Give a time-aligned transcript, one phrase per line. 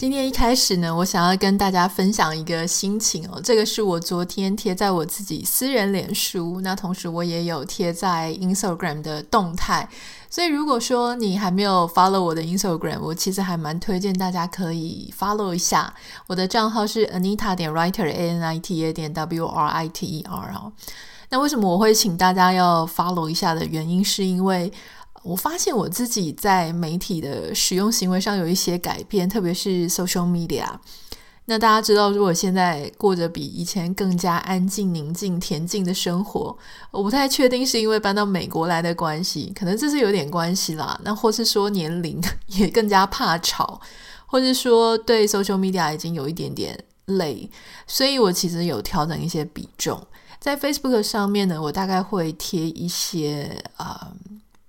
[0.00, 9.86] 今天一开始呢，我想要跟大家分享一个心情哦，这个是我昨天贴在我自己私人脸书，那同时我也有贴在 Instagram 的动态。
[10.30, 15.92] 所以，如果说你还没有 follow 我的 Instagram，我其实还蛮推荐大家可以 follow 一下。
[16.28, 20.72] 我的账号是 Anita 点 Writer，A N I T A 点 W R I T E R 哦。
[21.28, 24.72] 那为什么我会请大家要 follow 一下的原因，是因为
[25.22, 30.66] 我发现我自己在媒体的使用行为上有一些改变，特别是 social media。
[31.46, 36.56] 那大家知道，如果现在过着比以前更加安静、宁静、恬静的生活，
[36.92, 40.98] 我不太确定是因为搬到美国来的关系，可能这是有点关系啦。
[41.02, 43.80] 那或是说年龄 也更加怕吵，
[44.26, 47.50] 或是说对 social media 已经有一点点累，
[47.84, 50.00] 所以我其实有调整一些比重。
[50.38, 54.12] 在 Facebook 上面呢，我大概会贴一些啊、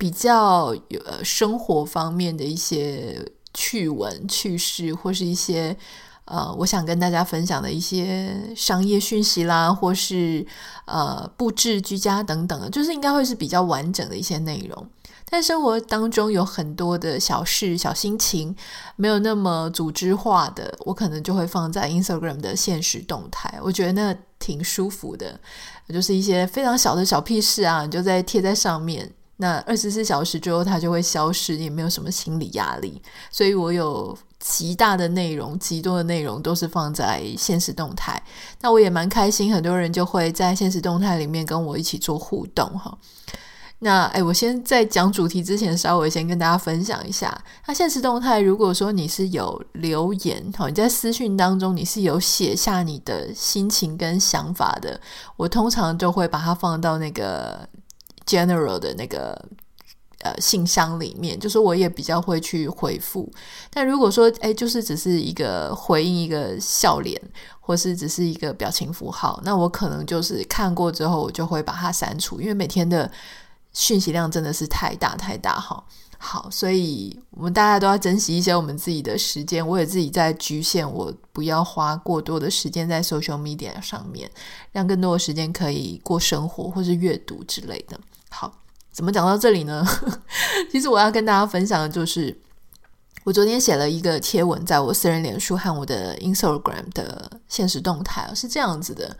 [0.01, 5.77] 比较有呃生活方面的一些趣闻、趣事，或是一些。
[6.25, 10.45] 呃，我想跟大家分享的一些商业讯息啦，或是
[10.85, 14.87] 呃布置居家等等的，就是应该会是比较完整的一些内容。
[15.29, 18.55] 但生活当中有很多的小事、小心情，
[18.95, 23.59] 没有那么组织化的，我可能就会放在 Instagram 的现实动态。
[23.61, 25.37] 我觉得那挺舒服的，
[25.89, 29.11] 就是一些非常小的小屁事啊，你就在贴在上面。
[29.41, 33.01] 那二十四小时之后，它就会消失，也没有什么心理压力。
[33.29, 34.17] 所以我有。
[34.43, 38.19] 极大的内容，极多的内容都是放在现实动态。
[38.61, 42.97] 那我也蛮开心，很多人就会在现实动态里面跟我一起做互动哈。
[43.83, 47.39] 那诶，我先在讲主题之前，稍微先跟大家分享一下。
[47.67, 54.99] 那现实动态，如果说你是有留言哈，你在私讯当中你是有写下你的心情跟想法的，
[55.37, 57.69] 我通常就会把它放到那个
[58.31, 59.37] general 的那个。
[60.23, 63.27] 呃，信箱里面，就是我也比较会去回复。
[63.71, 67.19] 但如果说，哎，就是只是一个回应，一个笑脸，
[67.59, 73.11] 或是只是一个表情符号，那我可能就是看过之后，我就会把它删除，因为每天的
[73.73, 75.83] 讯息量真的是太大太大哈。
[76.19, 79.67] 好，所以我们大家都要珍惜一些我们自己的时间。
[79.67, 84.29] 我也自己在局限，我不要花过多的时间在 social media 上面，
[84.71, 87.99] 让更多的时间可以过生活或是阅读之类的。
[88.31, 88.57] 好。
[88.91, 89.87] 怎么讲到这里呢？
[90.69, 92.37] 其实我要跟大家分享的就是，
[93.23, 99.15] 我昨天写了一个贴文，在我私人脸书和我的 Instagram 的现实动态，是这样子的，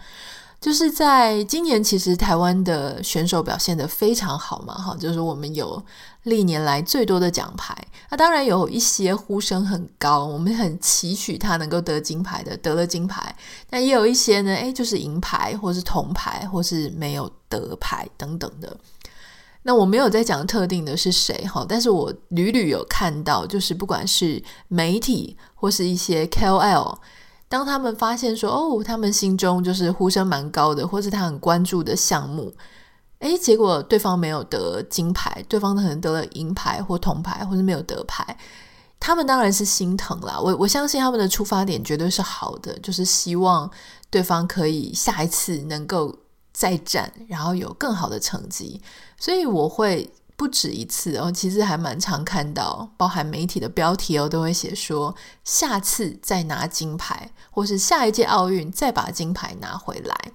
[0.62, 5.84] 就是在今年，其实台湾的选手表现得非常好嘛，哈，就是我们有
[6.24, 7.76] 历年来最多的奖牌，
[8.12, 13.36] 那当然有一些呼声很高，我们很期许他能够得金牌的，得了金牌，
[13.72, 18.78] 但也有一些呢，诶，就是银牌，或是铜牌，或是没有得牌等等的。
[19.64, 26.98] 那我没有在讲特定的是谁哈，但是我屡屡有看到，就是不管是媒体或是一些 KOL，
[27.52, 32.50] 当他们发现说哦，他们心中就是呼声蛮高的，或是他很关注的项目，
[33.20, 38.26] 诶，结果对方没有得金牌，对方可能得了银牌或铜牌，或是没有得牌，
[39.02, 40.40] 他们当然是心疼啦。
[40.40, 43.70] 我我相信他们的出发点绝对是好的，就是希望
[44.10, 46.16] 对方可以下一次能够。
[46.54, 48.80] 再战，然后有更好的成绩，
[49.18, 50.08] 所以我会
[50.42, 60.32] 不止一次哦，其实还蛮常看到，包含媒体的标题哦，都会写说下次再拿金牌，或是下一届奥运再把金牌拿回来。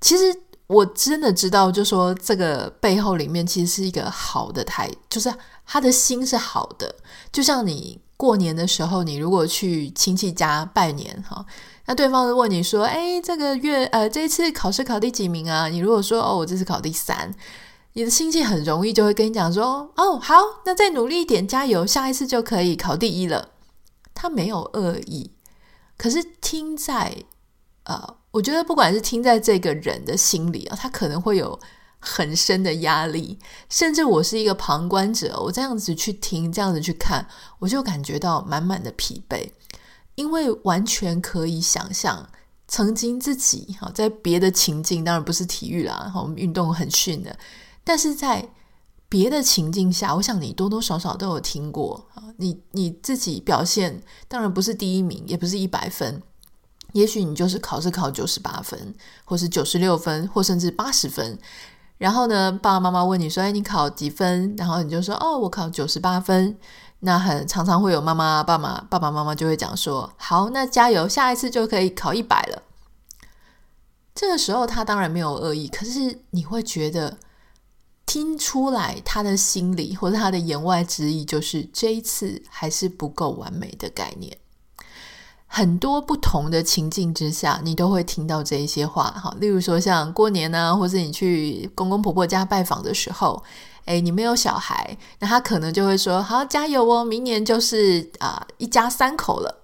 [0.00, 0.34] 其实
[0.66, 5.30] 我真的知道，就说这个背后里面其实是一个好的态，就是
[5.66, 6.94] 他的心是好的，
[7.30, 11.44] 就像你过年的时候，你如果去亲戚家拜年哈。
[11.84, 17.30] 那对方问你说：“哎，这个月呃，这一次考试考第几名啊？”你如果说：“哦，我这次考第三。”
[17.94, 20.34] 你的亲戚很容易就会跟你讲说：“哦，好，
[20.64, 23.50] 那再努力一点，加油，下一次就可以考第一了。”
[24.14, 25.32] 他没有恶意，
[25.96, 27.24] 可是听在
[27.84, 31.58] 呃，我觉得不管是听在这个人的心里啊，他可能会有
[31.98, 33.38] 很深的压力，
[33.70, 37.26] 甚至我是一个旁观者，我这样子去听，这样子去看，
[37.58, 39.50] 我就感觉到满满的疲惫。
[40.16, 42.28] 因为完全可以想象，
[42.68, 47.34] 曾经自己哈在别的情境，当然不是体育啦，我们运动很逊的，
[47.90, 48.48] 但是在
[49.08, 52.22] 别的情境下，我想你多多少少都有听过啊。
[52.36, 56.22] 你你自己表现当然不是第一名，也不是一百分，
[56.92, 58.94] 也许你就是考试考九十八分，
[59.24, 61.36] 或是九十六分，或甚至八十分。
[61.98, 66.56] 然后呢，爸爸妈妈问你说：“哎，你考几分？”然后你就说：“哦，我考九十八分。”
[67.02, 72.62] 那很常常会有妈妈、爸妈、爸爸妈妈就会讲说：“好，那加油，下一次就可以考一百了。”
[74.14, 77.18] 这个时候他当然没有恶意，可是你会觉得
[78.12, 84.36] 听出来他的心里或者他的言外之意就是这一次还是不够完美的概念。
[85.46, 89.32] 很多不同的情境之下，你都会听到这一些话哈。
[89.38, 93.40] 例如说，像过年呢，或者你去公公婆婆家拜访的时候，
[93.84, 99.58] 诶，你没有小孩，那他可能就会说：“好，加油哦，明年就是啊、一家三口了。”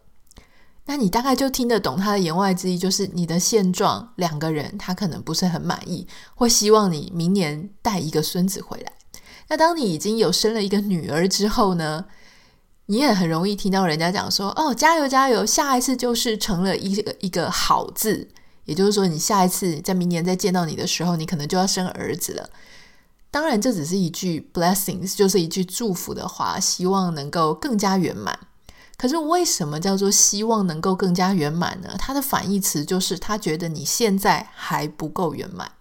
[0.86, 8.92] 那你大概就听得懂他的言外之意，就是你的现状，两个人他可能不是很满意，会希望你明年带一个孙子回来。
[9.48, 12.06] 那当你已经有生了一个女儿之后呢？
[12.88, 18.28] 你也很容易听到人家讲说：“哦，加油加油，下一次就是成了一一个好字。”
[18.64, 22.48] 也就是说，你下一次在明年再见到你的时候，你可能就要生儿子了。
[23.28, 28.38] 当然，这只是一句 blessings，就是一句祝福的话，希望能够更加圆满。
[28.96, 31.94] 可是，为什么叫做希望能够更加圆满呢？
[31.98, 35.72] 它的反义词就是他觉得你现在还不够圆满。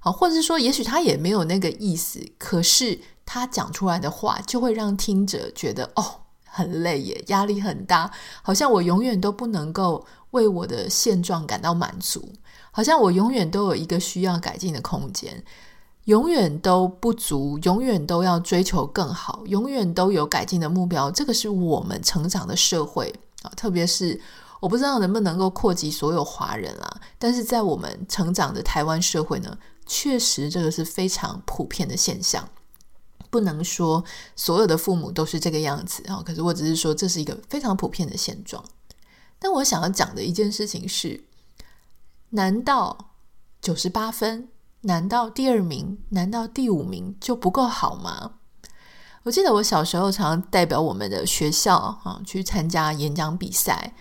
[0.00, 3.00] 好，或者是说，也许他也没有那个意思，可是。
[3.30, 8.10] 他讲出来的话就会让听者觉得哦，很累耶，压力很大，
[8.40, 12.32] 好像我永远都不能够为我的现状感到满足，
[12.70, 15.44] 好像我永远都有一个需要改进的空间，
[16.08, 21.10] 永远都不足，永远都要追求更好，永远都有改进的目标。
[21.10, 24.18] 这个是我们成长的社会啊，特别是
[24.58, 32.48] 我不知道能不能够扩及所有华人啦，但是在我们成长的台湾社会呢，确实这个是非常普遍的现象。
[33.28, 34.02] 不能说
[34.34, 38.64] 所有的父母都是这个样子啊，可是我只是说这是一个非常普遍的现状。
[39.38, 41.24] 但我想要讲的一件事情是：
[42.30, 43.12] 难道
[43.60, 44.48] 九十八分？
[44.82, 45.98] 难道第二名？
[46.10, 48.32] 难道第五名就不够好吗？
[49.24, 53.92] 我记得我小时候常代表我们的学校啊去参加演讲比赛。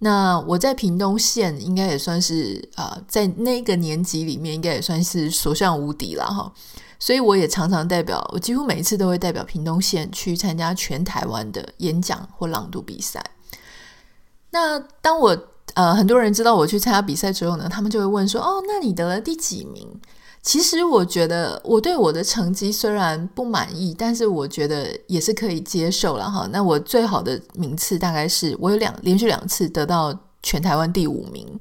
[0.00, 6.52] 那我在屏东县应该也算是啊，在那个年级里面应该也算是所向无敌了哈。
[6.98, 13.24] 所以我也常常代表，我几乎每一次都会代表屏东县去参加全台湾的演讲或朗读比赛。
[14.50, 15.36] 那当我
[15.74, 20.00] 呃很多人知道我去参加比赛之后呢，他们就会问说：“哦，那你得了第几名？”
[20.46, 26.48] 其实我觉得我对我的成绩虽然不满意，但是我觉得也是可以接受了哈。
[26.52, 31.58] 那我最好的名次大概是我有两连续两次得到全台湾第五名。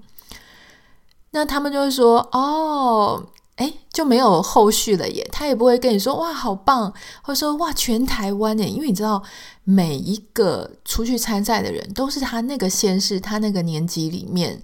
[1.32, 5.26] 那他们就会说：“哦。”诶，就没有后续了耶。
[5.32, 6.94] 他也不会跟你说哇，好棒，
[7.24, 8.68] 或者说哇，全台湾耶。
[8.68, 9.24] 因为你知道，
[9.64, 14.62] 每一个出去参赛的人都是他那个县市、他那个年级里面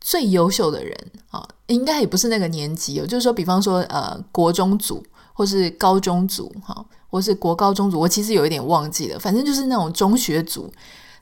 [0.00, 0.96] 最优秀的人
[1.30, 1.46] 啊。
[1.66, 5.04] 应该也不是那个年级哦，就是说，比方说呃，国中组
[5.34, 9.18] 或是高中组哈，或是国高中组，我其实有一点忘记了。
[9.18, 10.72] 反正就是那种中学组，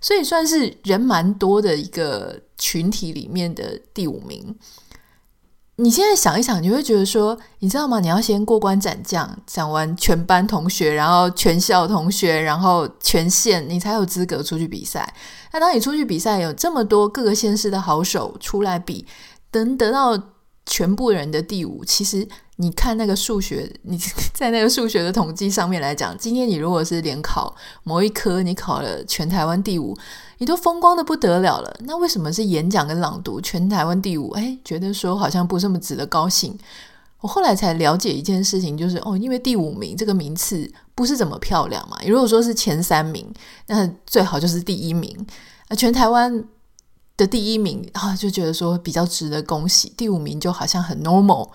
[0.00, 4.54] 所以算是人蛮多的一个群体里面的第五名。
[5.78, 8.00] 你现在想一想，你会觉得说，你知道吗？
[8.00, 15.14] 你要先过关斩将，讲完全班同学，然后全校同学，然后全县，你才有资格出去比赛。
[15.52, 19.06] 那当你出去比赛，有这么多各个县市的好手出来比，
[19.52, 20.18] 能得到
[20.64, 22.26] 全部人的第五，其实。
[22.56, 23.98] 你看那个数学， 你
[24.32, 29.96] 在那个数学的统计上面来讲，今天你如果是联考某一科，你考了全台湾第五，
[30.38, 31.76] 你都风光的不得了了。
[31.80, 34.32] 那为什么是演讲跟朗读全台湾第五？
[34.34, 36.58] 诶，觉得说好像不这么值得高兴。
[37.20, 41.98] 我后来才了解一件事情，就是哦，因为第五名这个名次不是怎么漂亮嘛。
[42.06, 43.26] 如果说是前三名，
[43.66, 45.26] 那最好就是第一名。
[45.68, 46.44] 啊，全台湾
[47.16, 49.92] 的第一名啊，就觉得说比较值得恭喜。
[49.96, 51.50] 第五名就好像很 normal。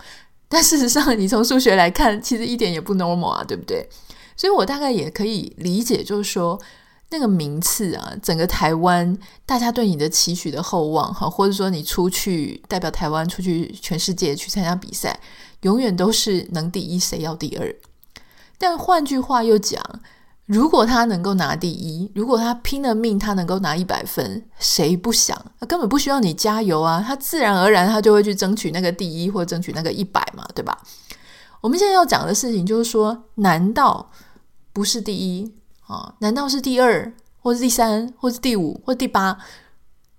[0.52, 3.88] 但事实上，你从数学来看，其实一点也不 normal 啊，对不对？
[4.36, 6.60] 所以我大概也可以理解，就是说
[7.08, 9.16] 那个名次啊，整个台湾
[9.46, 15.18] 大家对你的期许的厚望哈，或者说你出去代表台湾出去全世界去参加比赛，
[15.62, 17.74] 永远都是能第一谁要第二。
[18.58, 19.82] 但换句话又讲。
[20.46, 25.40] 如果他能够拿第一，如果他拼了命，他能够拿一百分，谁不想？
[25.60, 30.76] 他根本不需要你加油啊，他自然而然他就会去争取那个第一，或争取那个一百嘛，对吧？
[31.60, 34.10] 我们现在要讲的事情就是说，难道
[34.72, 35.54] 不是第一
[35.86, 36.14] 啊？
[36.18, 39.38] 难道是第二，或是第三，或是第五，或第八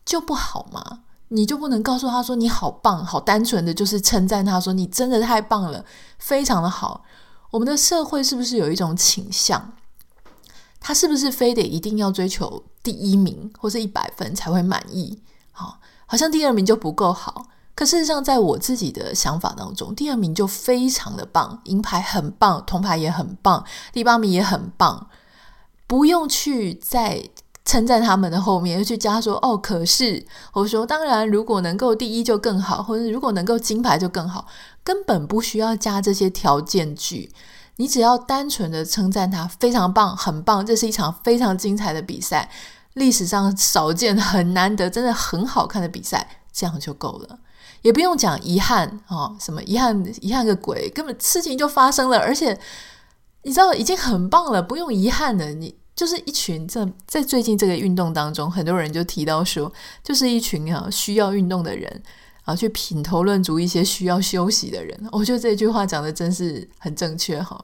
[0.06, 1.02] 就不好吗？
[1.28, 5.84] 你就不能告诉他说你好棒，好单纯的就是称赞他说你真的太棒了，
[6.18, 7.04] 非常的好。
[7.52, 9.74] 我们的社会是不是有一种倾向？
[10.86, 15.18] 他是不是非得一定要追求第一名或是一百分才会满意？
[15.54, 17.46] 好，好像第二名就不够好。
[17.74, 25.08] 可事实上，在我自己的想法当中，第二名就非常的棒，银牌很棒，铜牌也很棒，第八名也很棒。
[25.88, 27.24] 不用去在
[27.66, 34.46] 称赞他们的后面又去加说哦，可是我说当然，如果能够第一就更好，或者如果能够金牌就更好，
[34.84, 37.32] 根本不需要加这些条件句。
[37.78, 42.50] 你只要单纯的称赞他非常棒，很棒，这是一场非常精彩的比赛，
[42.94, 47.40] 历史上少见、很难得、真的很好看的比赛，这样就够了，
[47.82, 52.58] 也不用讲遗憾哦，什么遗憾，遗憾个鬼，根本事情就发生了，而且
[53.42, 55.54] 你知道已经很棒了，不用遗憾的。
[55.54, 59.72] 你就是一群这在最近这个运动当中，很多人就提到说，
[60.04, 62.04] 就是一群啊需要运动的人。
[62.44, 67.64] 啊，去品头论足一些需要休息的人，我觉得这句话讲的真是很正确哈。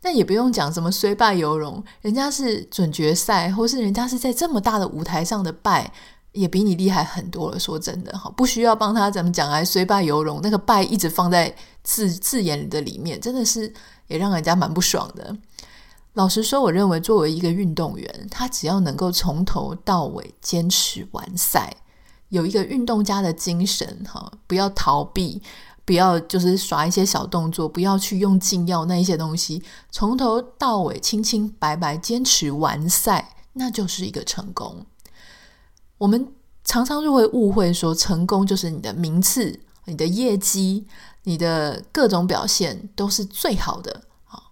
[0.00, 5.90] 但也不用讲什么虽败犹荣，人家是准决赛，或是人家是在这么大的舞台上的败，
[6.32, 7.58] 也比你厉害很多了。
[7.58, 13.72] 说真的哈，不需要帮他怎么讲来虽败犹荣，那个败一直放在字字眼的里面，真的是
[14.08, 15.34] 也让人家蛮不爽的。
[16.12, 21.74] 老实说，我认为作为一个运动员，他只要能够从头到尾坚持完赛。
[22.28, 25.40] 有一个运动家的精神，哈，不要逃避，
[25.84, 34.84] 不要就是耍一些小动作，不要去用禁药那一些东西，从头到尾清清白白坚持完赛，那就是一个成功。
[35.98, 36.32] 我们
[36.64, 40.86] 常常就会误会说，成功就是你的名次、你的业绩、
[41.22, 44.42] 你的各种表现都是最好的，啊，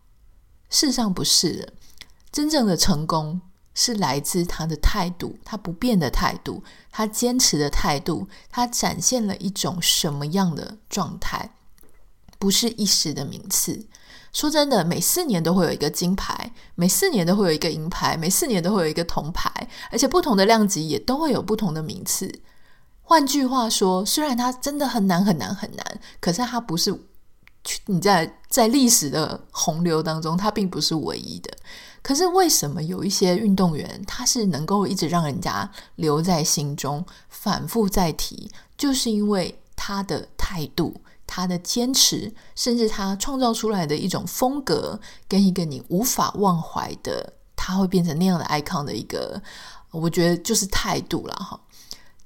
[0.70, 1.72] 事实上不是的，
[2.30, 3.40] 真正的成功。
[3.74, 11.54] 是来自他的态度，他不变的态度，他坚持的态度，他展现了一种什么样的状态？
[12.38, 13.86] 不是一时的名次。
[14.32, 19.50] 说真的，每四年都会有一个金牌，每四年都会有一个银牌，每四年都会有一个铜牌，
[19.90, 22.40] 而且不同的量级也都会有不同的名次。
[23.02, 26.98] 换句话说，虽然它真的很难很难很难，可是它不是
[27.86, 31.54] 你在在历史的洪流当中，它并不是唯一的。
[32.02, 49.40] 可是为什么有一些运动员他是能够一直让人家留在心中，反复再提，就是因为他的态度、他的坚持，甚至他创造出来的一种风格，跟一个你无法忘怀的，他会变成那样的 icon 的一个，
[49.92, 51.60] 我觉得就是态度了哈。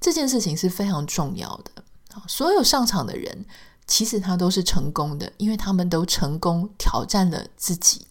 [0.01, 1.83] 这件事情是非常重要的。
[2.27, 3.45] 所有上场的人，
[3.85, 8.07] 其实他都是成功的，因为他们都成功挑战了自己。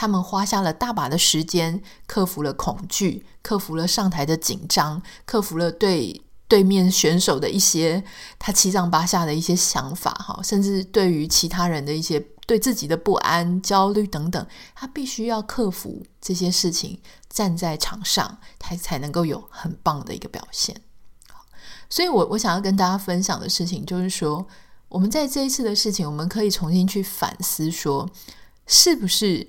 [0.00, 8.04] 他们花下了大把的时间，克服了恐惧，克服了上台的紧张，克服了对对面选手的一些
[8.38, 20.80] 他七上八下的一些想法，哈，甚至对于其他人的一些对自己的不安、焦虑等等，他必须要克服这些事情，站在场上，他才能够有很棒的一个表现。
[21.90, 24.46] 所以我我想要跟大家分享的事情，就是说，
[24.88, 28.08] 我们在这一次的事情，我们可以重新去反思，说
[28.64, 29.48] 是不是。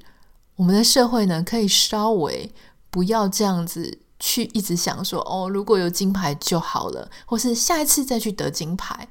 [0.59, 2.51] 我们的社会呢，可以稍微
[2.89, 9.07] 不要这样子去一直想说哦，如果有金牌就好了，或是下一次再去得金牌。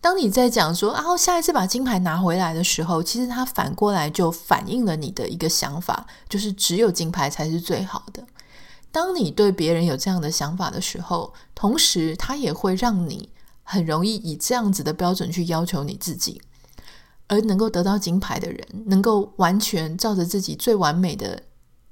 [0.00, 8.24] 当你在讲说啊，下一次把金牌拿回来的时候，其实它反过来就反映了你的一个想法，就是只有金牌才是最好的。
[8.92, 13.28] 当你对别人有这样的想法的时候，同时它也会让你
[13.64, 16.40] 很容易以这样子的标准去要求你自己。
[17.26, 21.42] 而能够得到金牌的人，能够完全照着自己最完美的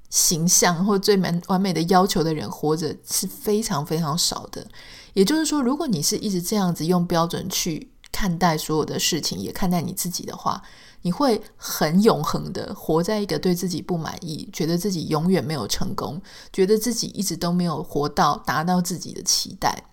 [0.09, 4.65] 形象或最完完美的要求的人活着，是非常非常少的。
[5.13, 10.61] 也就是说，如果你是一直这样子用标准去看待所有的事情，也看待你自己的话，
[11.01, 16.21] 你会很永恒的活在一个对自己不满意，觉得自己永远没有成功，
[16.51, 19.83] 觉得自己一直都没有活到达到自己的期待。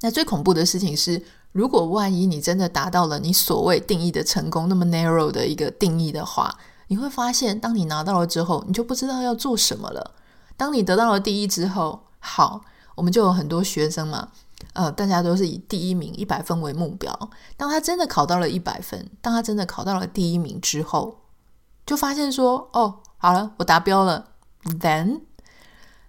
[0.00, 1.20] 那最恐怖的事情是，
[1.58, 10.12] 如果万一你真的达到了你所谓定义的成功，那么 narrow 的一个定义的话，你会发现，当你拿到了之后，你就不知道要做什么了。
[10.56, 12.60] 当你得到了第一之后，好，
[12.94, 14.28] 我们就有很多学生嘛，
[14.74, 17.12] 呃，大家都是以第一名一百分为目标。
[17.56, 21.18] 当他真的考到了一百分，当他真的考到了第一名之后，
[21.84, 24.26] 就发现说，哦，好了，我达标了。
[24.62, 25.22] Then，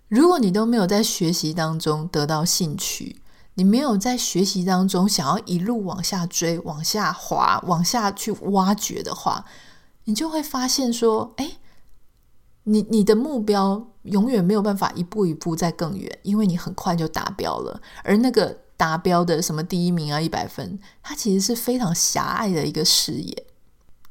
[0.10, 3.20] 如果你都没有在学习当中得到兴趣，
[3.60, 9.44] 你没有在学习当中想要一路往下追、往下滑、往下去挖掘的话，
[10.06, 11.58] 你就会发现说，哎，
[12.64, 17.82] 你你的目标永远没有办法一步一步再更远，因为你很快就达标了。
[18.02, 23.46] 而那个达标的什么第一名啊、一百分，它其实是非常狭隘的一个视野。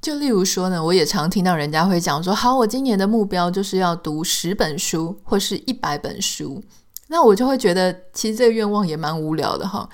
[0.03, 6.63] 就例如说呢，我也常听到人家会讲说，好，我今年的目标就是要读十本书或是一百本书。
[7.09, 9.89] 那我就会觉得，其实这个愿望也蛮无聊的哈。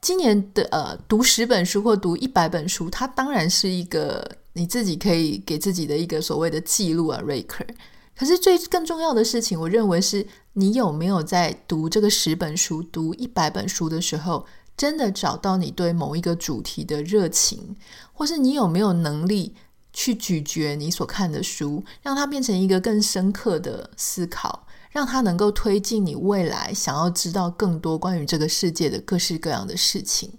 [0.00, 7.68] 今年的呃，读十本书或读一百本书，它当然是一个你自己可以给自己的一个所谓的记录啊，record。
[8.16, 14.46] 可是最更重要的事情，我认为是你有没有在读这个十本书、读一百本书的时候，
[14.76, 17.76] 真的找到你对某一个主题的热情，
[18.12, 19.54] 或是你有没有能力
[19.92, 24.65] 去咀嚼你所看的书，让它变成一个更深刻的思考，
[24.96, 30.32] 让它能够推进你未来想要知道更多关于这个世界的各式各样的事情。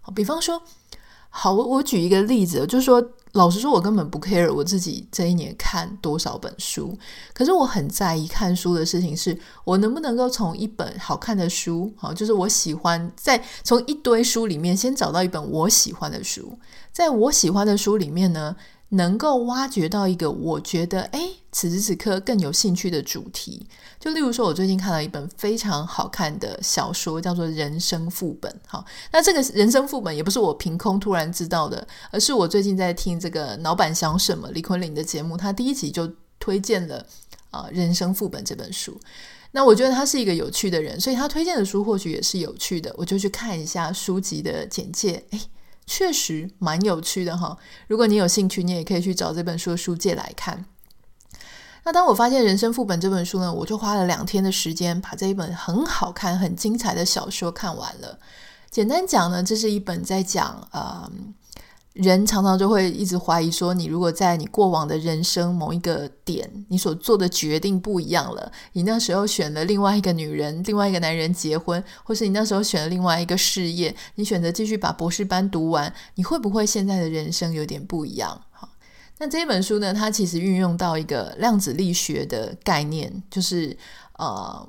[0.00, 0.62] 好，比方说，
[1.30, 3.04] 好，我我举一个例子，就是说。
[3.34, 6.96] 老实说，我根本不 care 我自己这一年看多少本书，
[7.32, 16.56] 可是我很在意看书的事情，是我能不能够从一本好看的书，好，就是我喜欢，在从一堆书里面先找到一本我喜欢的书，
[16.92, 18.54] 在我喜欢的书里面呢，
[18.94, 23.66] 能够挖掘到一个我觉得诶，此时此刻更有兴趣的主题。
[24.00, 28.50] 就例如说，我最近看了一本非常好看的小说，叫做《人生副本》。
[28.66, 37.06] 好，那这个人生副本也不是我凭空突然知道的，而是我最近在听这个老板想什么李坤林的节目，他第一集就推荐了
[37.50, 39.00] 啊《人生副本》这本书。
[39.52, 45.24] 那我觉得他是一个有趣的人，所以他推荐的书或许也是有趣的，我就去看一下书籍的简介。
[45.30, 45.40] 诶
[45.86, 47.56] 确实蛮有趣的哈，
[47.88, 50.64] 如果你有兴趣，你也可以去找这本书的书借来看。
[51.84, 58.18] 那当我发现《人生副本》这本书呢，我就花了两天的时间把这一本很好看、很精彩的小说看完了。
[58.70, 61.10] 简单讲呢，这是一本在讲呃。
[61.94, 78.42] 人常常就会一直怀疑说，你如果在你过往的人生某一个点，你所做的决定不一样了，你那时候选了另外一个女人、另外一个男人结婚，或是你那时候选了另外一个事业，你选择继续把博士班读完，你会不会现在的人生有点不一样？
[78.50, 78.68] 好，
[79.18, 83.78] 那这本书呢，它其实运用到一个量子力学的概念，就是
[84.18, 84.68] 呃。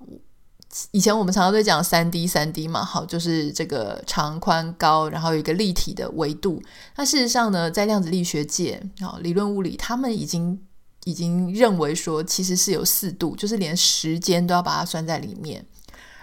[0.91, 6.61] 以前我们常常在讲三 D，三 D 嘛，好，就是这个长、宽、高，然后有一个立体的维度。
[6.97, 10.61] 那事实上呢，在量子力学界，好，理论物理，他们已经
[11.05, 15.65] 已经认为说，其实是有四度，就是连时间都要把它算在里面。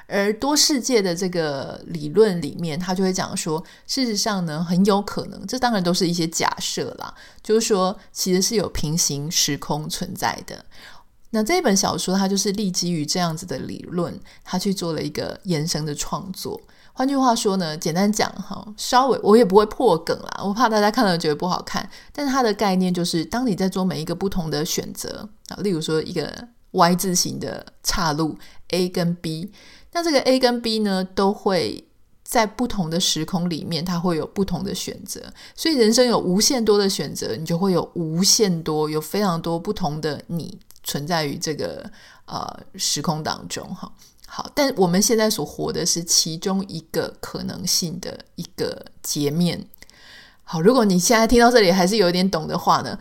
[0.08, 10.62] 而多世界的这个理论里面，他就会讲说，事实上呢，很有可能，这当然都是一些假设啦，就是说，其实是有平行时空存在的。
[11.34, 16.60] 那这本小说，它就是立基于这样子的理论，它去做了一个延伸的创作。
[16.92, 21.88] 换句话说呢，简单讲哈，稍微我也不会破梗啦，我怕大家看了觉得不好看。
[22.12, 28.36] 但是它的概念就是，当你在做每一个不同的选择啊，例如说一个 Y 字形的岔路
[28.68, 29.50] A 跟 B，
[29.92, 31.88] 那这个 A 跟 B 呢，都会
[32.22, 35.22] 在不同的时空里面，它会有不同的选择。
[35.56, 40.60] 所以人生有无限多的选择，你就会有无限多，有非常多不同的你。
[40.82, 41.90] 存在于这个
[42.26, 43.92] 呃时空当中哈，
[44.26, 49.66] 好，但我们现在所活的是其中一个可能性的一个截面。
[50.44, 52.98] 好，如果你现在听到这里还是有点懂的话呢，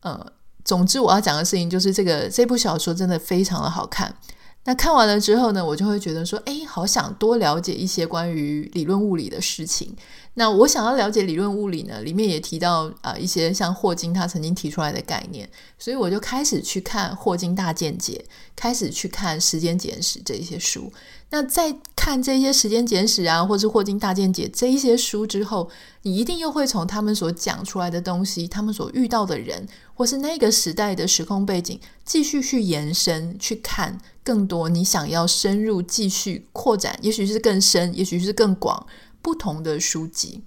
[0.00, 0.32] 呃，
[0.64, 4.14] 总之我要讲的事情就是这个这部小说真的非常的好看。
[4.64, 9.96] 那看完了之后呢，我就会觉得说，哎，好想多了解一些关于理论物理的事情。
[10.38, 18.24] 那我想要了解理论物理呢，里面也提到啊、一些像霍金他曾经提出来的概念，所以我就开始去看《霍金大见解》，
[18.54, 20.92] 开始去看《时间简史》这一些书。
[21.30, 25.68] 那在看这些《时间简史》啊，或是《霍金大见解》这一些书之后，
[26.02, 38.86] 你一定又会从他们所讲出来的东西，他们所遇到的人，或是那个时代的时空背景，继续去延伸去看更多你想要深入继续扩展，也许是更深，也许是更广。
[39.20, 40.42] 不同的书籍，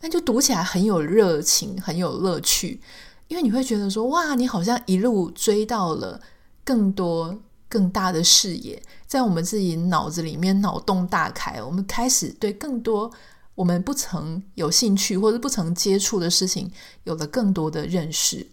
[0.00, 2.80] 那就读起来很有热情，很有乐趣，
[3.28, 6.20] 因为你会觉得说，哇，你好像一路追到了
[6.64, 13.10] 更多更大的视野，在我们自己脑子里面脑洞大开，我们开始对更多
[13.54, 16.70] 我们不曾有兴趣或者不曾接触的事情
[17.04, 18.46] 有了更多的认识。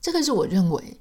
[0.00, 1.00] 这个是我认为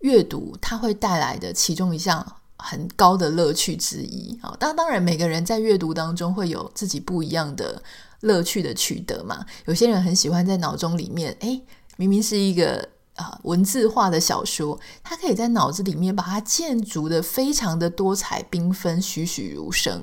[0.00, 2.36] 阅读它会带来的其中一项。
[2.62, 4.56] 很高的乐趣之一啊！
[4.58, 7.82] 当当然，每个人在阅读当中会有自己不一样的
[8.20, 9.44] 乐趣的取得嘛。
[9.66, 11.62] 有些人很喜欢在脑中里面，诶，
[11.96, 20.02] 明明是一个啊文字化的小说，他可以在脑子里面把它建筑得非常的多彩缤纷、栩栩如生。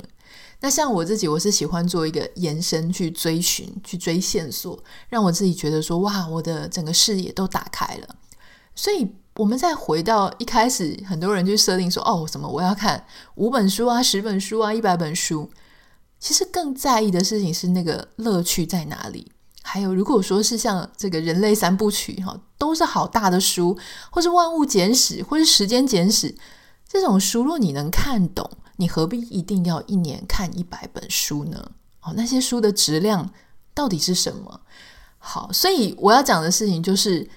[0.59, 8.15] 那像我自己，我是喜欢做一个延伸去追寻、去追线索，让我自己觉得说，哇，我的整个视野都打开了。
[8.75, 9.15] 所以。
[9.39, 15.49] 我们再回到一开始，很多人就设定说：“哦，什么我要看五本书啊，十本书啊，一百本书。”
[16.19, 19.31] 其实更在意的事情是那个乐趣在哪里。
[19.61, 23.77] 还有，如果说是像这个人类三部曲哈，都是好大的书，
[24.11, 26.35] 或是万物简史，或是时间简史
[26.85, 31.71] 这种书，若你能看懂，你何必一定要一年看一百本书呢？
[32.01, 33.31] 哦，那些书的质量
[33.73, 34.59] 到底是什么？
[35.17, 37.29] 好，所以我要讲的事情就是。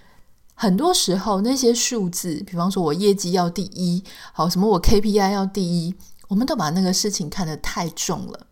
[0.62, 4.01] 很多时候那些数字，比方说我业绩要第一，
[4.33, 5.92] 好，什么我 KPI 要第一，
[6.29, 8.46] 我们都把那个事情看得太重了。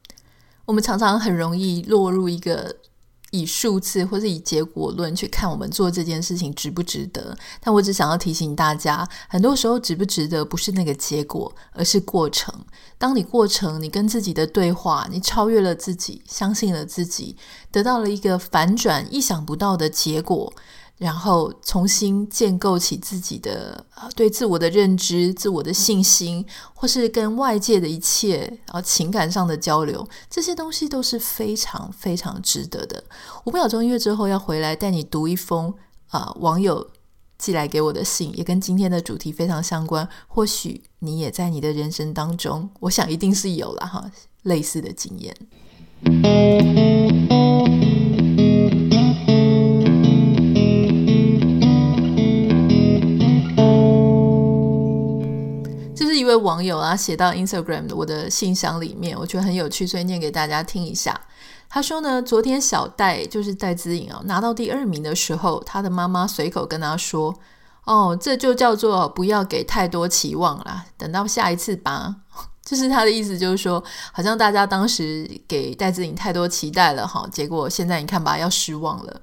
[0.64, 2.74] 我们常常很容易落入一个。
[3.32, 12.52] 以数字或是以结果论去看我们做这件事情值不值得，但我只想要提醒大家，很多时候值不值得不是那个结果，而是过程。
[12.98, 17.36] 当你过程，你跟自己的对话，你超越了自己，相信了自己，
[17.70, 20.52] 得到了一个反转、意想不到的结果。
[21.00, 33.02] 然后重新建构起自己的啊，对自我的认知、自我的信心，或是跟外界的一切啊情感上的交流，这些东西都是非常非常值得的。
[33.46, 35.72] 五秒钟音乐之后要回来带你读一封
[36.08, 36.86] 啊网友
[37.38, 40.06] 寄来给我的信，也跟今天的主题非常相关。
[40.28, 44.10] 或许你也在你的人生当中，我想一定是有了哈
[44.42, 45.34] 类似的经验。
[56.30, 61.20] 位网友啊，写到 Instagram 我的信箱里面，我觉得很有趣，所以念给大家听一下。
[61.68, 67.34] 他说呢，昨天小戴就是戴姿颖啊，拿到第二名的时候，他的妈妈随口跟他说
[67.84, 72.16] ：“哦，这就叫做不要给太多期望啦，等到下一次吧。
[72.64, 79.20] ”就是他的意思，就是说，好像大家当时给戴姿颖太多期待了哈，结果现在你看吧，要失望了。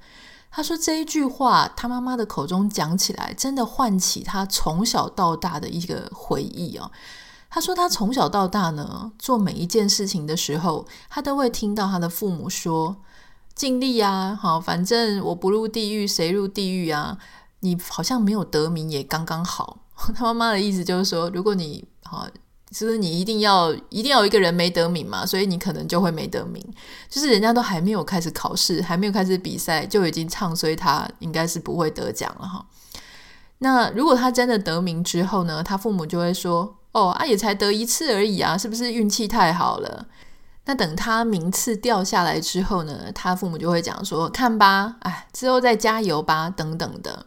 [0.49, 6.91] 他说这一句话，他妈妈的口中讲起来，真的唤起他从小到大的一个回忆哦。
[7.49, 12.97] 他说他从小到大呢，做每一件事情的时候，他都会听到他的父母说
[13.53, 17.17] ：“尽力啊，好，反正我不入地狱，谁入地狱啊？
[17.59, 19.79] 你好像没有得名也刚刚好。
[20.15, 22.27] ”他妈妈的意思就是说，如果你好。
[22.69, 26.61] 就是你一定要一定要有一个人没得名嘛，所以你可能就会没得名。
[27.09, 32.65] 就是人家都还没有开始考试，还没有开始比赛，就已经唱衰他，应该是不会得奖了哈。
[33.59, 40.05] 那如果他真的得名之后呢，他父母就会说：“哦，啊也才得一次而已啊，是不是运气太好了？”
[40.65, 47.25] 那等他名次掉下来之后呢，他父母就会讲说：“看吧，哎，之后再加油吧，等等的。”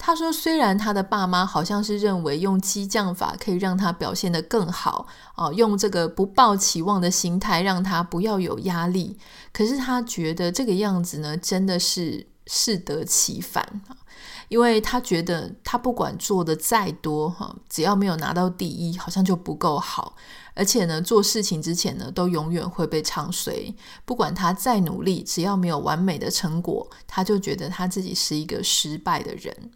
[0.00, 9.18] 他说：“虽然他的爸妈好像是认为用激将法可以让他表现得更好，哦，用这个不抱期望的心态让他不要有压力，
[9.52, 13.82] 可是他觉得这个样子呢，真的是适得其反，
[14.48, 20.14] 因为他觉得他不管做的再多，哈，只要没有拿到第一，好像就不够好，
[20.54, 23.74] 而且呢，做事情之前呢，都永远会被唱衰。
[24.04, 29.72] 不管他再努力，只要没有完美的成果，他就觉得他自己是一个失败的人。”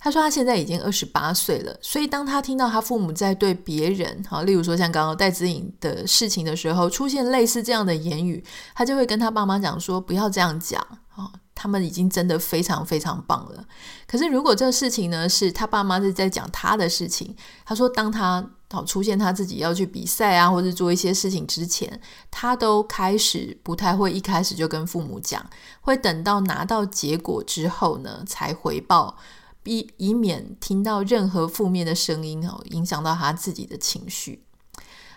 [0.00, 8.42] 他说他现在已经二十八岁了，所以当他听到他父母在对别人，好，例如说像刚刚戴子颖的事情的时候，出现类似这样的言语，
[8.74, 10.80] 他就会跟他爸妈讲说：“不要这样讲，
[11.16, 13.64] 哦，他们已经真的非常非常棒了。”
[14.06, 17.34] 可是如果这个事情呢，是他爸妈是在讲他的事情，
[17.64, 25.44] 他说当他好出现他自己要去比赛啊，或者做一些事情之前，他都开始不太会一开始就跟父母讲，
[25.80, 29.18] 会等到拿到结果之后呢，才回报。
[29.64, 34.44] 以以免听到任何负面的声音哦，影响到他自己的情绪。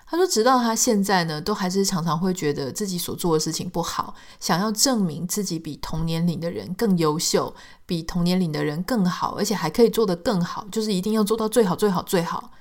[0.05, 12.51] 他说，直到他现在呢，都还是常常会觉得自己所做的事情不好，想要证明自己比同年龄的人更优秀，比同年龄的人更好，而且还可以做得更好，就是一定要做到最好、最好、最好。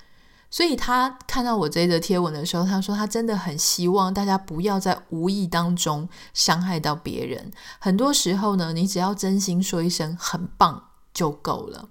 [0.48, 7.50] 所以他看到我这则贴文的时候，他说他真的很希望大家不要在无意当中伤害到别人。
[7.80, 10.89] 很多时候呢，你只要真心说一声“很棒”。
[11.20, 11.87] 就够了。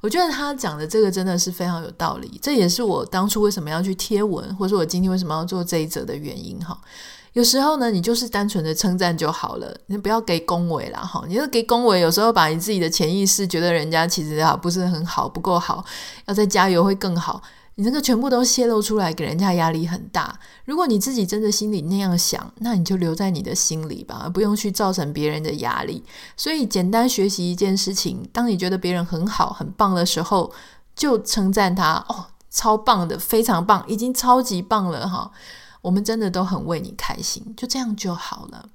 [0.00, 6.78] 我觉得他讲的这个真的是非常有道理，这也是我当初为什么要去贴文，或者我今天为什么要做这一则的原因哈。
[7.32, 11.24] 有时候呢，你就是单纯的称赞就好了，你不要给恭维啦哈。
[11.26, 15.84] 你就给恭维，有时候把你自己的潜意识觉得人家其实啊不是很好，不够好，
[16.26, 17.42] 要再加油会更好。
[17.78, 20.36] 你这个全部都泄露出来，给人家压力很大。
[20.64, 26.02] 如果你自己真的心里那样想，那你就留在你的心里吧，而不用去造成别人的压力。
[26.36, 30.52] 所以，简单学习一件事情，当你觉得别人很好、很棒的时候，
[30.96, 35.30] 就称赞他哦，超棒的，非常棒，已经超级棒了哈。
[35.80, 38.70] 我们真的都很为你开心，就这样就好了。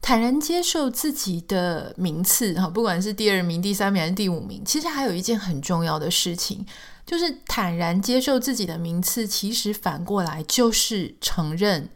[0.00, 6.64] 坦然接受自己的名次哈，不管是第二名、第三名还是第五名，其实还有一件很重要的事情。
[7.04, 11.88] 就是坦然接受自己的名次，其实反过来就是承认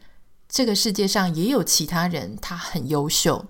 [0.49, 3.45] 这个世界上也有其他人，他很优秀。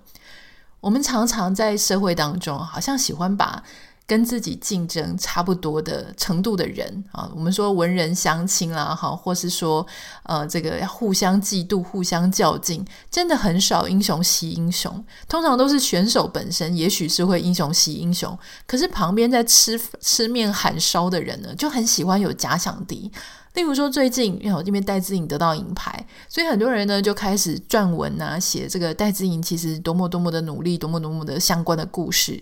[0.80, 3.64] 我们常常在社会当中，好像喜欢把
[4.06, 9.84] 跟自己竞争差不多的程度的人啊，我们说文人相轻啦，哈，或是说
[10.22, 15.04] 呃，这个要互相嫉妒、互相较劲，真的很少英雄惜英雄。
[15.28, 23.10] 通常都是选手本身，也许是会英雄惜英雄，可是旁边在吃吃面喊烧的人呢，就很喜欢有假想敌。
[23.54, 32.40] 例如说，最近因为我这边戴资颖得到银牌，所以很多人呢就开始撰文啊，写这个戴资颖其实多么多么的努力，多么多么的相关的故事。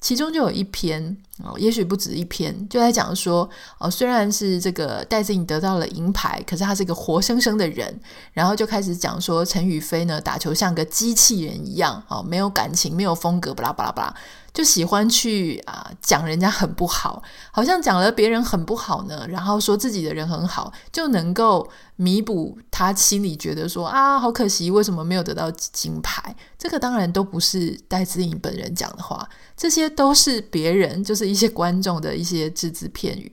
[0.00, 3.48] 其中就有一篇哦，也许不止一篇，就在讲说
[3.78, 7.98] 哦，虽然是这个戴资颖得到了银牌，可是他是一个活生生的人。
[8.32, 14.14] 然后就开始讲说陈雨菲呢打球像个机器人一样，哦，没有感情，没有风格，巴拉巴拉巴拉，
[14.52, 17.22] 就喜欢去啊讲人家很不好，
[17.52, 21.68] 好像讲了别人很不好呢，然后说自己的人很好，就能够。
[22.00, 26.32] 弥补他心里觉得说啊，好可惜，为什么没有得到金牌？
[26.56, 33.32] 这个当然都不是戴资颖本人讲的话，这些都是别人，就是一些观众的一些只字片语。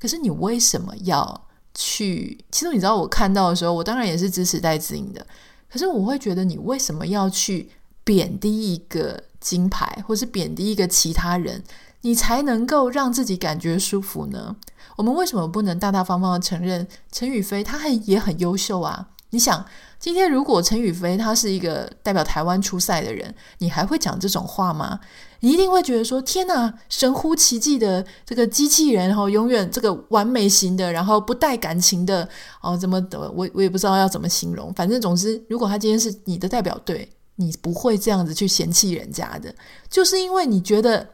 [0.00, 2.44] 可是你为什么要去？
[2.50, 5.26] 其实你知道，我看到的时候，我当然也是支持戴资颖的。
[5.70, 7.70] 可是我会觉得，你为什么要去
[8.04, 11.62] 贬低一个金牌，或是贬低一个其他人？
[12.02, 14.54] 你才能够让自己感觉舒服呢？
[14.96, 19.08] 我们为什么不能大大方方的承认陈雨菲她还也很优秀啊？
[19.30, 19.66] 你想，
[19.98, 25.00] 今天如果陈雨菲她是一个代表台湾出赛的人，你还会讲这种话吗？
[25.40, 32.28] 你一定会觉得说：天哪，神乎其技的这个机器人，然后永远这个完美型的，然后不带感情的
[32.60, 33.30] 哦，怎么的？
[33.30, 34.72] 我我也不知道要怎么形容。
[34.74, 39.54] 反正总之，如果他今天是你的代表队，你不会这样子去嫌弃人家的，
[39.88, 41.10] 就是因为你觉得。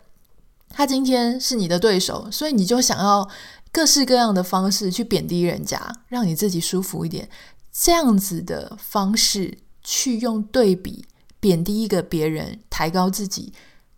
[0.76, 3.28] 他今天是你的对手，所以你就想要
[3.70, 7.28] 各式各样的方式去贬低人家，让你自己舒服一点。
[7.70, 11.04] 这样子的方式去用对比
[11.38, 13.52] 贬低一个别人，抬高自己，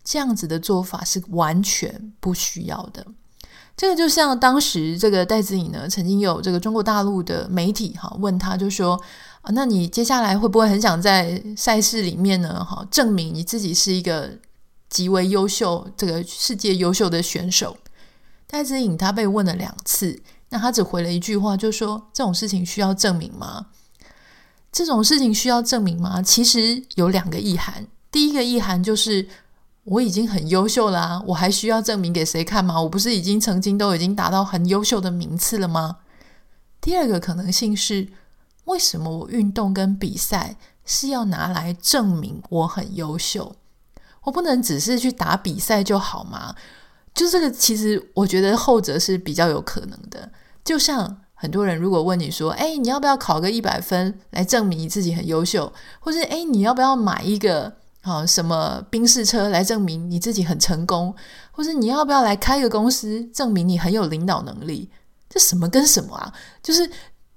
[0.07, 3.05] 这样子的做法是完全不需要的。
[3.75, 9.01] 这个就像当时这个戴子颖呢，曾经有这个中国大陆的媒体哈问他，就说
[9.41, 12.63] 啊，那你接下来会不会很想在赛事里面呢？
[12.63, 14.39] 哈，证明你自己是一个。
[14.89, 17.75] 极为优秀，这个世界优秀的选手
[18.47, 23.65] 戴子颖，他被问了两次，那他只回了一句话，就说：“这种事情需要证明吗？
[24.71, 27.85] 这种事情需要证明吗？”其实有两个意涵。
[28.09, 29.27] 第一个意涵就是
[29.89, 32.81] 我已经很优秀了啊，我还需要证明给谁看吗？
[32.81, 35.99] 我不是已经曾经都已经达到很优秀的名次了吗？
[36.81, 38.09] 第二个可能性是，
[38.65, 43.55] 为什么我运动跟比赛是要拿来证明我很优秀？
[44.23, 46.53] 我不能只是去打比赛就好吗？
[47.13, 50.29] 就这个，其实我觉得后者是比较有可能的。
[50.65, 55.71] 就像很多人如果问你说：“哎，你要不要考个一百分来证明你自己很优秀？”
[56.01, 61.13] 或是“哎，你要不要买一个啊什么宾士车来证明你自己很成功？”
[61.51, 64.89] 或是“你要不要来开个公司证明你很有领导能力？”
[65.29, 66.33] 这什么跟什么啊？
[66.61, 66.89] 就是。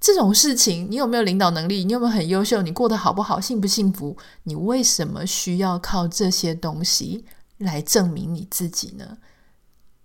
[0.03, 1.85] 这种事情，你有没有领导能力？
[1.85, 2.63] 你有没有很优秀？
[2.63, 3.39] 你过得好不好？
[3.39, 4.17] 幸不幸福？
[4.45, 7.23] 你为什么需要靠这些东西
[7.59, 9.19] 来证明你自己呢？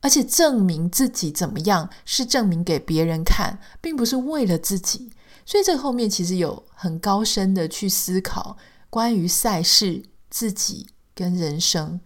[0.03, 5.11] 而且证明自己怎么样，是证明给别人看，并不是为了自己。
[5.47, 8.59] 所以这后面其实有很高深的去思考
[8.91, 10.03] 关于赛事、
[10.37, 11.99] 自己跟人生。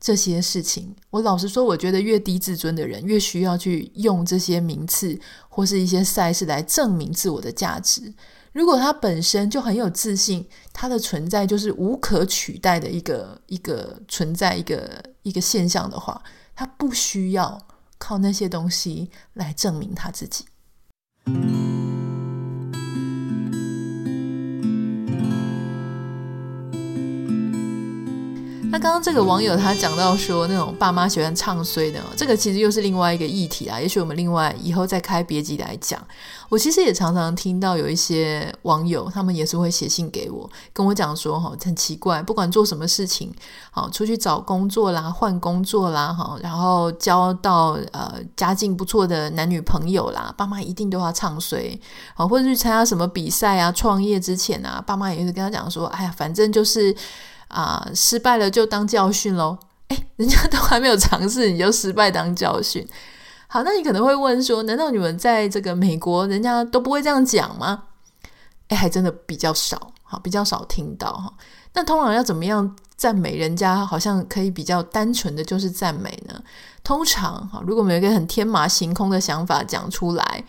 [0.00, 8.14] 这些事情，我老实说，我觉得越低自尊的人，越需要去用这些名次或是一些赛事来证明自我的价值。
[8.52, 16.22] 如果他本身就很有自信，他的存在就是无可取代的一个一个存在，一个一个现象的话，
[16.54, 17.60] 他不需要
[17.98, 20.44] 靠那些东西来证明他自己。
[28.78, 33.80] 刚刚这个网友他讲到说，那种爸妈喜欢唱衰的，这个其实又是另外一个议题啦。
[33.80, 36.00] 也许我们另外以后再开别集来讲。
[36.48, 43.34] 我其实也常常听到有一些网友，他们也是会写信给我，跟我讲说，哈，很奇怪，不管做什么事情，
[43.70, 51.78] 好，出去找工作啦，换工作啦，哈，然后交到呃家境不错的男女朋友啦，爸妈一定都要唱衰，
[52.14, 56.94] 好，或者去参加什么比赛啊，创业之前啊，爸妈也是跟他讲说，哎呀，反正就是。
[57.48, 59.58] 啊，失败了就当教训喽！
[59.88, 62.86] 诶，人家都还没有尝试，你就失败当教训。
[63.48, 67.84] 好，那你可能会问说，难道你们在这个美国，人家都不会这样讲吗？
[68.68, 71.32] 诶，还真的比较少，好，比较少听到哈。
[71.72, 76.34] 那通常要怎么样赞美人家，好像可以比较单纯的就是赞美呢？
[76.84, 80.44] 通常哈，如果我们有一个很天马行空的想法讲出来。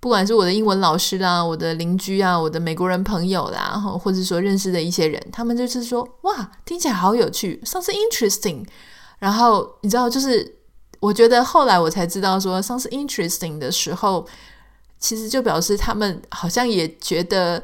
[0.00, 8.64] 不管是我的英文老师啦，我的邻居啊，我的美国人朋友啦，或者说认识的一些人，他们就是说，哇，听起来好有趣，sounds interesting。
[9.18, 10.56] 然后你知道，就是
[11.00, 14.26] 我觉得后来我才知道说，sounds interesting 的时候，
[14.98, 17.62] 其实就表示他们好像也觉得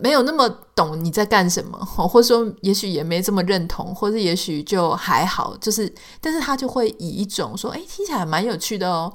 [0.00, 9.12] 没有那么懂你在干什么，或者说也许也没这么认同，或者也许就还好，就是，但是他就会以一种说，哎，听起来蛮有趣的哦，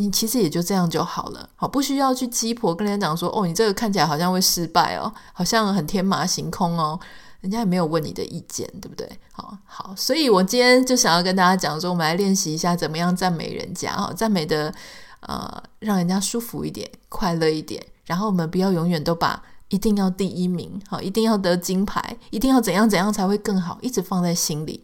[0.00, 6.98] 你其实也就这样就好了，好，不需要去鸡婆跟人家讲说，哦，你这个看起来好像会失败哦，好像很天马行空哦。
[7.42, 9.06] 人家也没有问你的意见，对不对？
[9.30, 14.72] 好好，所以我今天就想要跟大家讲说，我们来练习一下怎么样赞美人家哈，赞美的
[15.20, 17.84] 呃，让人家舒服一点、快乐一点。
[18.06, 24.82] 然后我们不要永远都把一定要第一名，好，一定要得金牌，一定要怎样怎样才会更好，一直放在心里，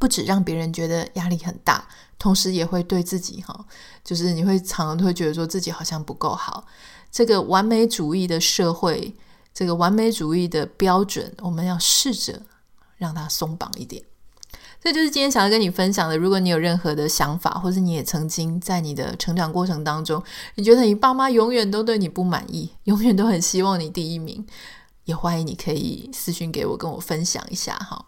[0.00, 1.86] 不止让别人觉得压力很大，
[2.18, 3.64] 同时也会对自己哈，
[4.04, 6.66] 就是你会常常会觉得说自己好像不够好。
[7.10, 9.14] 这个完美主义的社会。
[9.58, 12.42] 这个完美主义的标准，我们要试着
[12.98, 14.04] 让它松绑一点。
[14.82, 16.18] 这就是今天想要跟你分享的。
[16.18, 20.22] 如果你有任何的想法，或是你也曾经在你的成长过程当中，
[20.56, 24.46] 你觉得你爸妈永远都对你不满意，永远都很希望你第一名，
[25.06, 28.04] 也欢迎你可以私信给我，跟我分享一下哈。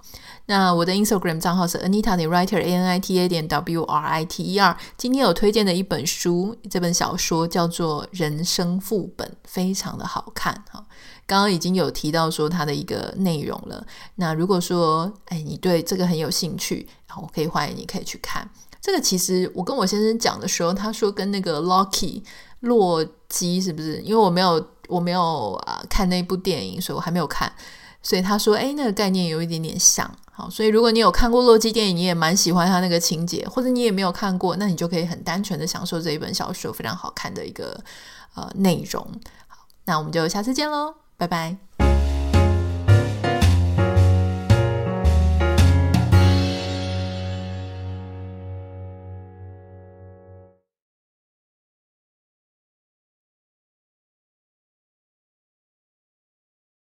[0.46, 4.24] 那我的 Instagram 账号是 Anita 点 Writer A N I T A 点 W R I
[4.24, 4.76] T E R。
[4.96, 10.84] 今天有推荐的一本书，这本小说叫做《人生副本》，非常的好看哈。
[11.26, 13.86] 刚刚已经有提到说它的一个内容了。
[14.16, 18.48] 那如果说，哎，你对这个很有兴趣，然后我可以欢迎你可以去看。
[18.80, 22.22] 这个其实我跟我先生讲的时候，他说跟那个 Loki
[22.60, 24.00] 洛基是不是？
[24.00, 24.58] 因为我没有
[24.88, 27.52] 我没有啊看那部电影，所以我还没有看。
[28.02, 30.10] 所以他说，哎，那个概念有一点点像。
[30.32, 37.78] 好，所以如果你有看过洛基电影，你也蛮喜欢他那个情节，或者你也没有看过，那你就可以很单纯的享受这一本小说非常好看的一个
[38.34, 39.04] 呃内容。
[39.48, 40.94] 好，那我们就下次见喽。
[41.16, 41.87] 拜拜。